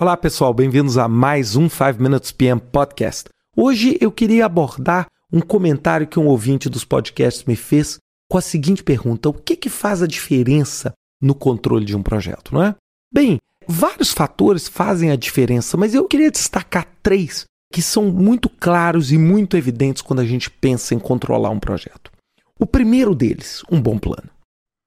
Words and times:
Olá 0.00 0.16
pessoal, 0.16 0.54
bem-vindos 0.54 0.96
a 0.96 1.06
mais 1.06 1.56
um 1.56 1.68
5 1.68 2.02
Minutes 2.02 2.32
PM 2.32 2.58
Podcast. 2.58 3.28
Hoje 3.54 3.98
eu 4.00 4.10
queria 4.10 4.46
abordar 4.46 5.06
um 5.30 5.42
comentário 5.42 6.06
que 6.06 6.18
um 6.18 6.26
ouvinte 6.26 6.70
dos 6.70 6.86
podcasts 6.86 7.44
me 7.44 7.54
fez 7.54 7.98
com 8.26 8.38
a 8.38 8.40
seguinte 8.40 8.82
pergunta: 8.82 9.28
o 9.28 9.34
que, 9.34 9.54
que 9.54 9.68
faz 9.68 10.00
a 10.00 10.06
diferença 10.06 10.94
no 11.20 11.34
controle 11.34 11.84
de 11.84 11.94
um 11.94 12.02
projeto, 12.02 12.54
não 12.54 12.62
é? 12.62 12.74
Bem, 13.12 13.36
vários 13.68 14.10
fatores 14.10 14.68
fazem 14.68 15.10
a 15.10 15.16
diferença, 15.16 15.76
mas 15.76 15.94
eu 15.94 16.08
queria 16.08 16.30
destacar 16.30 16.88
três 17.02 17.44
que 17.70 17.82
são 17.82 18.06
muito 18.06 18.48
claros 18.48 19.12
e 19.12 19.18
muito 19.18 19.54
evidentes 19.54 20.00
quando 20.00 20.20
a 20.20 20.24
gente 20.24 20.50
pensa 20.50 20.94
em 20.94 20.98
controlar 20.98 21.50
um 21.50 21.60
projeto. 21.60 22.10
O 22.58 22.64
primeiro 22.64 23.14
deles, 23.14 23.62
um 23.70 23.78
bom 23.78 23.98
plano. 23.98 24.30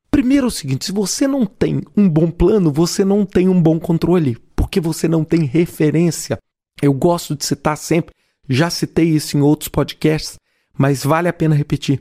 Primeiro 0.09 0.45
é 0.45 0.48
o 0.48 0.52
seguinte: 0.52 0.86
se 0.86 0.91
você 0.91 1.27
não 1.27 1.45
tem 1.45 1.84
um 1.95 2.09
bom 2.09 2.32
plano, 2.32 2.71
você 2.71 3.05
não 3.05 3.27
tem 3.27 3.48
um 3.48 3.62
bom 3.62 3.80
controle 3.80 4.38
porque 4.73 4.82
você 4.82 5.08
não 5.08 5.23
tem 5.23 5.45
referência. 5.45 6.40
Eu 6.82 6.94
gosto 6.94 7.36
de 7.36 7.45
citar 7.45 7.77
sempre, 7.77 8.16
já 8.50 8.72
citei 8.72 9.05
isso 9.05 9.38
em 9.38 9.41
outros 9.41 9.70
podcasts, 9.70 10.38
mas 10.76 11.04
vale 11.04 11.27
a 11.27 11.34
pena 11.34 11.54
repetir. 11.54 11.99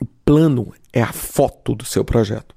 O 0.00 0.06
plano 0.24 0.72
é 0.90 1.02
a 1.02 1.12
foto 1.12 1.74
do 1.74 1.84
seu 1.84 2.02
projeto. 2.02 2.54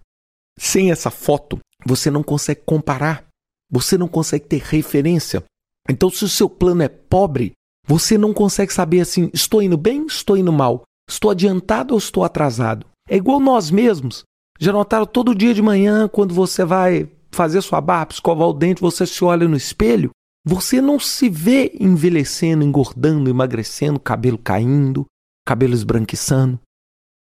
Sem 0.57 0.89
essa 0.89 1.11
foto, 1.11 1.59
você 1.85 2.09
não 2.09 2.23
consegue 2.23 2.61
comparar, 2.65 3.25
você 3.69 3.97
não 3.97 4.07
consegue 4.07 4.45
ter 4.45 4.61
referência. 4.61 5.43
Então, 5.89 6.09
se 6.09 6.23
o 6.23 6.29
seu 6.29 6.49
plano 6.49 6.83
é 6.83 6.87
pobre, 6.87 7.51
você 7.85 8.17
não 8.17 8.33
consegue 8.33 8.73
saber 8.73 9.01
assim: 9.01 9.29
estou 9.33 9.61
indo 9.61 9.75
bem, 9.75 10.05
estou 10.05 10.37
indo 10.37 10.53
mal, 10.53 10.83
estou 11.09 11.29
adiantado 11.29 11.93
ou 11.93 11.97
estou 11.97 12.23
atrasado. 12.23 12.85
É 13.09 13.17
igual 13.17 13.41
nós 13.41 13.69
mesmos. 13.69 14.23
Já 14.57 14.71
notaram 14.71 15.05
todo 15.05 15.35
dia 15.35 15.53
de 15.53 15.61
manhã, 15.61 16.07
quando 16.07 16.33
você 16.33 16.63
vai 16.63 17.09
fazer 17.37 17.61
sua 17.61 17.79
barba, 17.79 18.11
escovar 18.11 18.47
o 18.47 18.53
dente, 18.53 18.81
você 18.81 19.05
se 19.05 19.23
olha 19.23 19.47
no 19.47 19.55
espelho, 19.55 20.09
você 20.43 20.81
não 20.81 20.99
se 20.99 21.29
vê 21.29 21.71
envelhecendo, 21.79 22.63
engordando, 22.63 23.29
emagrecendo, 23.29 23.99
cabelo 23.99 24.39
caindo, 24.39 25.05
cabelo 25.45 25.73
esbranquiçando. 25.73 26.59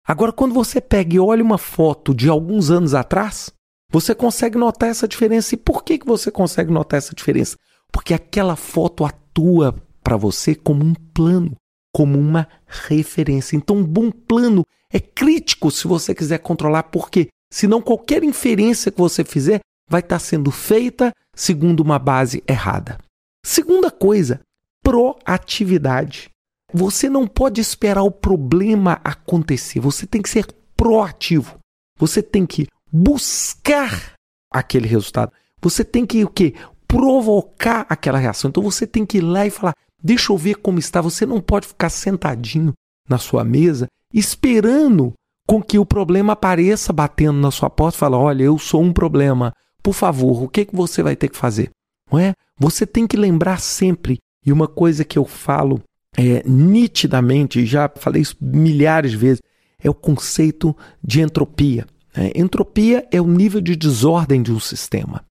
Agora, 0.05 0.33
quando 0.33 0.53
você 0.53 0.81
pega 0.81 1.15
e 1.15 1.21
olha 1.21 1.45
uma 1.45 1.59
foto 1.59 2.13
de 2.13 2.29
alguns 2.29 2.71
anos 2.71 2.93
atrás, 2.93 3.53
você 3.93 4.15
consegue 4.15 4.59
notar 4.59 4.89
essa 4.89 5.07
diferença. 5.07 5.55
E 5.55 5.59
por 5.59 5.85
que, 5.85 5.99
que 5.99 6.07
você 6.07 6.31
consegue 6.31 6.73
notar 6.73 6.99
essa 6.99 7.15
diferença? 7.15 7.57
Porque 7.93 8.13
aquela 8.13 8.57
foto 8.57 9.05
atua 9.05 9.77
para 10.03 10.17
você 10.17 10.57
como 10.57 10.85
um 10.85 10.95
plano, 10.95 11.55
como 11.95 12.19
uma 12.19 12.49
referência. 12.67 13.57
Então, 13.57 13.77
um 13.77 13.85
bom 13.85 14.11
plano 14.11 14.65
é 14.93 14.99
crítico 14.99 15.71
se 15.71 15.87
você 15.87 16.13
quiser 16.15 16.39
controlar, 16.39 16.85
porque 16.85 17.29
senão 17.53 17.81
qualquer 17.81 18.25
inferência 18.25 18.91
que 18.91 18.99
você 18.99 19.23
fizer 19.23 19.61
vai 19.91 20.01
estar 20.01 20.21
sendo 20.21 20.53
feita 20.53 21.13
segundo 21.35 21.81
uma 21.81 21.99
base 21.99 22.43
errada. 22.47 22.99
Segunda 23.45 23.91
coisa, 23.91 24.41
proatividade. 24.83 26.31
Você 26.73 27.11
não 27.11 27.27
pode 27.27 27.61
esperar 27.61 28.05
o 28.05 28.11
problema 28.11 29.01
acontecer, 29.03 29.81
você 29.81 30.07
tem 30.07 30.23
que 30.23 30.31
ser 30.31 30.47
proativo. 30.77 31.59
Você 31.99 32.23
tem 32.23 32.47
que 32.47 32.69
buscar 32.91 34.15
aquele 34.51 34.87
resultado. 34.87 35.33
Você 35.61 35.85
tem 35.85 36.07
que 36.07 36.25
o 36.25 36.29
quê? 36.29 36.55
Provocar 36.87 37.85
aquela 37.89 38.19
reação. 38.19 38.49
Então 38.49 38.63
você 38.63 38.87
tem 38.87 39.05
que 39.05 39.19
ir 39.19 39.21
lá 39.21 39.45
e 39.45 39.51
falar: 39.51 39.75
"Deixa 40.03 40.33
eu 40.33 40.39
ver 40.39 40.57
como 40.57 40.79
está". 40.79 41.01
Você 41.01 41.27
não 41.27 41.41
pode 41.41 41.67
ficar 41.67 41.91
sentadinho 41.91 42.73
na 43.09 43.19
sua 43.19 43.45
mesa 43.45 43.89
esperando 44.15 45.13
com 45.47 45.63
que 45.63 45.79
o 45.79 45.85
problema 45.85 46.33
apareça 46.33 46.93
batendo 46.93 47.39
na 47.39 47.51
sua 47.51 47.69
porta 47.69 47.97
e 47.97 48.01
falar: 48.01 48.19
"Olha, 48.19 48.45
eu 48.45 48.57
sou 48.59 48.81
um 48.83 48.93
problema". 48.93 49.53
Por 49.83 49.95
favor, 49.95 50.43
o 50.43 50.49
que, 50.49 50.65
que 50.65 50.77
você 50.77 51.03
vai 51.03 51.17
ter 51.17 51.29
que 51.29 51.37
fazer? 51.37 51.71
Não 52.11 52.19
é? 52.19 52.35
Você 52.59 52.87
tem 52.87 53.07
que 53.07 53.17
lembrar 53.17 53.61
sempre, 53.61 54.19
e 54.45 54.53
uma 54.53 54.69
coisa 54.69 55.05
que 55.05 55.19
eu 55.19 55.25
falo 55.25 55.83
é, 56.17 56.43
nitidamente, 56.47 57.65
já 57.65 57.91
falei 57.95 58.23
isso 58.23 58.37
milhares 58.41 59.13
de 59.13 59.17
vezes, 59.17 59.41
é 59.83 59.89
o 59.89 59.95
conceito 59.95 60.77
de 61.03 61.21
entropia. 61.21 61.87
Né? 62.17 62.33
Entropia 62.35 63.07
é 63.11 63.21
o 63.21 63.27
nível 63.27 63.61
de 63.61 63.77
desordem 63.77 64.43
de 64.43 64.53
um 64.53 64.61
sistema. 64.61 65.25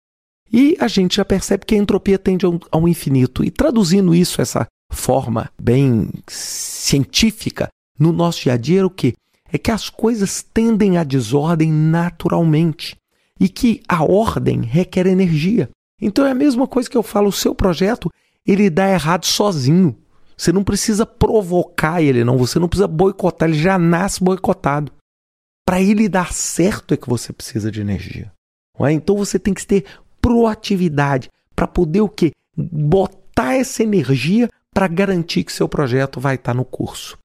E 0.51 0.75
a 0.79 0.87
gente 0.87 1.17
já 1.17 1.25
percebe 1.25 1.65
que 1.65 1.75
a 1.75 1.77
entropia 1.77 2.17
tende 2.17 2.45
ao, 2.45 2.59
ao 2.71 2.87
infinito. 2.87 3.43
E 3.43 3.51
traduzindo 3.51 4.15
isso, 4.15 4.41
essa 4.41 4.65
forma 4.91 5.51
bem 5.61 6.09
científica, 6.27 7.69
no 7.99 8.11
nosso 8.11 8.43
dia 8.43 8.53
a 8.53 8.57
dia, 8.57 8.81
é 8.81 8.85
o 8.85 8.89
que? 8.89 9.13
É 9.51 9.57
que 9.57 9.69
as 9.69 9.89
coisas 9.89 10.41
tendem 10.41 10.97
à 10.97 11.03
desordem 11.03 11.71
naturalmente 11.71 12.95
e 13.39 13.47
que 13.47 13.81
a 13.87 14.03
ordem 14.03 14.61
requer 14.61 15.07
energia. 15.07 15.69
Então 16.01 16.25
é 16.25 16.31
a 16.31 16.35
mesma 16.35 16.67
coisa 16.67 16.89
que 16.89 16.97
eu 16.97 17.03
falo, 17.03 17.29
o 17.29 17.31
seu 17.31 17.55
projeto, 17.55 18.11
ele 18.45 18.69
dá 18.69 18.89
errado 18.89 19.25
sozinho. 19.25 19.97
Você 20.35 20.51
não 20.51 20.63
precisa 20.63 21.05
provocar 21.05 22.01
ele, 22.01 22.23
não, 22.23 22.37
você 22.37 22.59
não 22.59 22.69
precisa 22.69 22.87
boicotar, 22.87 23.49
ele 23.49 23.59
já 23.59 23.77
nasce 23.77 24.23
boicotado. 24.23 24.91
Para 25.65 25.81
ele 25.81 26.09
dar 26.09 26.33
certo 26.33 26.93
é 26.93 26.97
que 26.97 27.09
você 27.09 27.31
precisa 27.31 27.71
de 27.71 27.81
energia. 27.81 28.31
É? 28.79 28.91
Então 28.91 29.15
você 29.15 29.37
tem 29.37 29.53
que 29.53 29.65
ter 29.65 29.85
proatividade 30.21 31.29
para 31.55 31.67
poder 31.67 32.01
o 32.01 32.09
quê? 32.09 32.31
Botar 32.55 33.55
essa 33.55 33.83
energia 33.83 34.49
para 34.73 34.87
garantir 34.87 35.43
que 35.43 35.51
seu 35.51 35.67
projeto 35.67 36.19
vai 36.19 36.35
estar 36.35 36.53
tá 36.53 36.57
no 36.57 36.63
curso. 36.63 37.17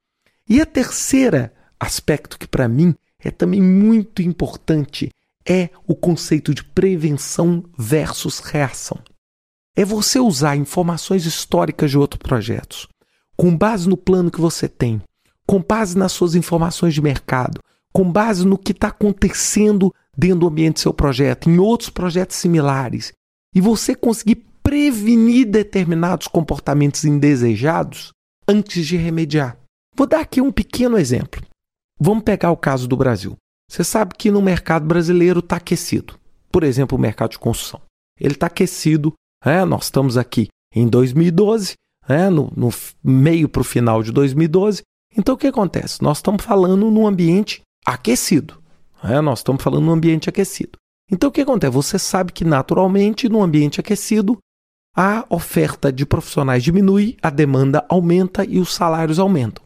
E 0.48 0.60
a 0.60 0.66
terceira 0.66 1.52
aspecto 1.78 2.38
que 2.38 2.48
para 2.48 2.68
mim 2.68 2.94
é 3.18 3.30
também 3.30 3.62
muito 3.62 4.20
importante 4.20 5.10
é 5.48 5.70
o 5.86 5.94
conceito 5.94 6.54
de 6.54 6.64
prevenção 6.64 7.64
versus 7.78 8.38
reação. 8.38 8.98
É 9.76 9.84
você 9.84 10.18
usar 10.18 10.56
informações 10.56 11.26
históricas 11.26 11.90
de 11.90 11.98
outros 11.98 12.20
projetos, 12.22 12.88
com 13.36 13.56
base 13.56 13.88
no 13.88 13.96
plano 13.96 14.30
que 14.30 14.40
você 14.40 14.68
tem, 14.68 15.02
com 15.46 15.62
base 15.62 15.96
nas 15.98 16.12
suas 16.12 16.34
informações 16.34 16.94
de 16.94 17.02
mercado, 17.02 17.60
com 17.92 18.10
base 18.10 18.46
no 18.46 18.58
que 18.58 18.72
está 18.72 18.88
acontecendo 18.88 19.92
dentro 20.16 20.40
do 20.40 20.48
ambiente 20.48 20.74
do 20.74 20.80
seu 20.80 20.94
projeto, 20.94 21.50
em 21.50 21.58
outros 21.58 21.90
projetos 21.90 22.36
similares, 22.36 23.12
e 23.54 23.60
você 23.60 23.94
conseguir 23.94 24.46
prevenir 24.62 25.46
determinados 25.46 26.26
comportamentos 26.26 27.04
indesejados 27.04 28.12
antes 28.48 28.86
de 28.86 28.96
remediar. 28.96 29.58
Vou 29.94 30.06
dar 30.06 30.20
aqui 30.20 30.40
um 30.40 30.50
pequeno 30.50 30.98
exemplo. 30.98 31.42
Vamos 32.00 32.24
pegar 32.24 32.50
o 32.50 32.56
caso 32.56 32.88
do 32.88 32.96
Brasil. 32.96 33.36
Você 33.68 33.82
sabe 33.82 34.14
que 34.16 34.30
no 34.30 34.42
mercado 34.42 34.86
brasileiro 34.86 35.40
está 35.40 35.56
aquecido. 35.56 36.14
Por 36.50 36.62
exemplo, 36.62 36.96
o 36.96 37.00
mercado 37.00 37.32
de 37.32 37.38
construção. 37.38 37.80
Ele 38.20 38.34
está 38.34 38.46
aquecido. 38.46 39.12
É, 39.44 39.64
nós 39.64 39.84
estamos 39.84 40.16
aqui 40.16 40.48
em 40.74 40.88
2012, 40.88 41.74
é, 42.08 42.28
no, 42.28 42.52
no 42.56 42.70
meio 43.02 43.48
para 43.48 43.60
o 43.60 43.64
final 43.64 44.02
de 44.02 44.12
2012. 44.12 44.82
Então 45.16 45.34
o 45.34 45.38
que 45.38 45.46
acontece? 45.46 46.02
Nós 46.02 46.18
estamos 46.18 46.44
falando 46.44 46.90
num 46.90 47.06
ambiente 47.06 47.62
aquecido. 47.84 48.62
É, 49.02 49.20
nós 49.20 49.40
estamos 49.40 49.62
falando 49.62 49.84
num 49.84 49.92
ambiente 49.92 50.28
aquecido. 50.28 50.78
Então 51.10 51.28
o 51.28 51.32
que 51.32 51.42
acontece? 51.42 51.72
Você 51.72 51.98
sabe 51.98 52.32
que 52.32 52.44
naturalmente, 52.44 53.28
num 53.28 53.42
ambiente 53.42 53.80
aquecido, 53.80 54.38
a 54.96 55.24
oferta 55.28 55.92
de 55.92 56.06
profissionais 56.06 56.62
diminui, 56.62 57.16
a 57.20 57.28
demanda 57.28 57.84
aumenta 57.88 58.44
e 58.44 58.58
os 58.58 58.72
salários 58.72 59.18
aumentam. 59.18 59.63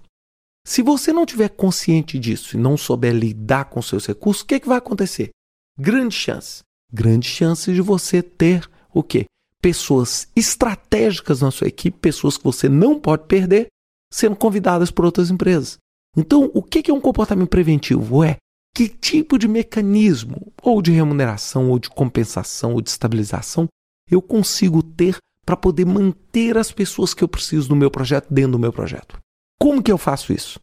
Se 0.69 0.83
você 0.83 1.15
não 1.15 1.25
tiver 1.25 1.49
consciente 1.49 2.19
disso 2.19 2.55
e 2.55 2.61
não 2.61 2.77
souber 2.77 3.15
lidar 3.15 3.65
com 3.71 3.81
seus 3.81 4.05
recursos, 4.05 4.43
o 4.43 4.47
que, 4.47 4.57
é 4.57 4.61
que 4.61 4.69
vai 4.69 4.77
acontecer? 4.77 5.31
Grande 5.79 6.15
chance. 6.15 6.61
Grande 6.93 7.27
chance 7.27 7.73
de 7.73 7.81
você 7.81 8.23
ter 8.23 8.69
o 8.93 9.03
quê? 9.03 9.25
Pessoas 9.63 10.29
estratégicas 10.37 11.41
na 11.41 11.51
sua 11.51 11.69
equipe, 11.69 11.97
pessoas 11.99 12.37
que 12.37 12.45
você 12.45 12.69
não 12.69 13.01
pode 13.01 13.25
perder, 13.25 13.69
sendo 14.13 14.37
convidadas 14.37 14.91
por 14.91 15.07
outras 15.07 15.31
empresas. 15.31 15.79
Então, 16.15 16.51
o 16.53 16.63
que 16.63 16.91
é 16.91 16.93
um 16.93 17.01
comportamento 17.01 17.49
preventivo? 17.49 18.23
É 18.23 18.37
que 18.77 18.91
tipo 18.91 19.39
de 19.39 19.49
mecanismo, 19.49 20.53
ou 20.63 20.83
de 20.83 20.93
remuneração, 20.93 21.71
ou 21.71 21.79
de 21.79 21.89
compensação, 21.89 22.75
ou 22.75 22.83
de 22.83 22.91
estabilização, 22.91 23.69
eu 24.11 24.21
consigo 24.21 24.83
ter 24.83 25.17
para 25.47 25.57
poder 25.57 25.87
manter 25.87 26.59
as 26.59 26.71
pessoas 26.71 27.15
que 27.15 27.25
eu 27.25 27.29
preciso 27.29 27.71
no 27.71 27.77
meu 27.77 27.91
projeto 27.91 28.27
dentro 28.31 28.53
do 28.53 28.59
meu 28.59 28.71
projeto. 28.71 29.19
Como 29.61 29.83
que 29.83 29.91
eu 29.91 29.99
faço 29.99 30.33
isso? 30.33 30.61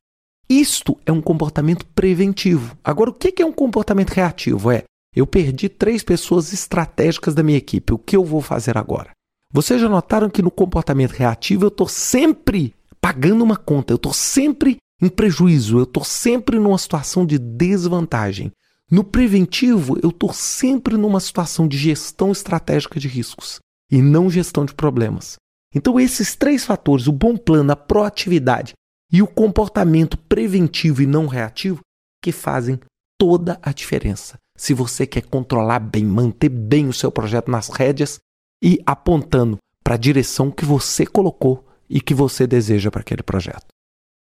Isto 0.49 0.97
é 1.05 1.11
um 1.11 1.21
comportamento 1.21 1.85
preventivo. 1.87 2.77
Agora, 2.83 3.09
o 3.09 3.13
que 3.13 3.41
é 3.41 3.45
um 3.45 3.51
comportamento 3.51 4.11
reativo? 4.11 4.71
É, 4.71 4.83
eu 5.15 5.27
perdi 5.27 5.67
três 5.67 6.03
pessoas 6.03 6.53
estratégicas 6.53 7.33
da 7.33 7.43
minha 7.43 7.57
equipe. 7.57 7.93
O 7.93 7.97
que 7.97 8.15
eu 8.15 8.23
vou 8.23 8.41
fazer 8.41 8.77
agora? 8.77 9.11
Vocês 9.51 9.81
já 9.81 9.89
notaram 9.89 10.29
que 10.29 10.41
no 10.41 10.51
comportamento 10.51 11.11
reativo 11.11 11.65
eu 11.65 11.69
estou 11.69 11.87
sempre 11.87 12.73
pagando 13.01 13.43
uma 13.43 13.57
conta, 13.57 13.93
eu 13.93 13.97
estou 13.97 14.13
sempre 14.13 14.77
em 15.01 15.09
prejuízo, 15.09 15.77
eu 15.77 15.83
estou 15.83 16.03
sempre 16.03 16.57
numa 16.57 16.77
situação 16.77 17.25
de 17.25 17.37
desvantagem. 17.37 18.51
No 18.89 19.03
preventivo, 19.03 19.97
eu 20.01 20.09
estou 20.09 20.31
sempre 20.31 20.95
numa 20.95 21.19
situação 21.19 21.67
de 21.67 21.77
gestão 21.77 22.31
estratégica 22.31 22.99
de 22.99 23.07
riscos 23.07 23.59
e 23.91 24.01
não 24.01 24.29
gestão 24.29 24.63
de 24.63 24.73
problemas. 24.73 25.35
Então, 25.73 25.99
esses 25.99 26.35
três 26.35 26.65
fatores, 26.65 27.07
o 27.07 27.11
bom 27.11 27.35
plano, 27.35 27.71
a 27.71 27.75
proatividade 27.75 28.73
e 29.15 29.21
o 29.21 29.27
comportamento 29.27 30.17
preventivo 30.17 31.01
e 31.01 31.05
não 31.05 31.25
reativo 31.25 31.79
que 32.21 32.33
fazem 32.33 32.77
toda 33.17 33.57
a 33.61 33.71
diferença. 33.71 34.37
Se 34.57 34.73
você 34.73 35.07
quer 35.07 35.21
controlar 35.21 35.79
bem, 35.79 36.03
manter 36.03 36.49
bem 36.49 36.89
o 36.89 36.93
seu 36.93 37.09
projeto 37.09 37.49
nas 37.49 37.69
rédeas 37.69 38.19
e 38.61 38.77
apontando 38.85 39.57
para 39.81 39.95
a 39.95 39.97
direção 39.97 40.51
que 40.51 40.65
você 40.65 41.05
colocou 41.05 41.65
e 41.89 42.01
que 42.01 42.13
você 42.13 42.45
deseja 42.45 42.91
para 42.91 42.99
aquele 42.99 43.23
projeto. 43.23 43.67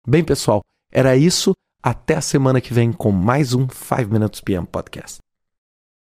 Bem, 0.06 0.22
pessoal, 0.22 0.60
era 0.92 1.16
isso. 1.16 1.54
Até 1.82 2.14
a 2.14 2.20
semana 2.20 2.60
que 2.60 2.72
vem 2.72 2.92
com 2.92 3.10
mais 3.10 3.54
um 3.54 3.66
5 3.68 4.12
Minutes 4.12 4.40
PM 4.40 4.64
Podcast. 4.64 5.18